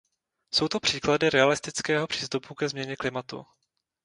[0.53, 3.45] Jsou to příklady realistického přístupu ke změně klimatu.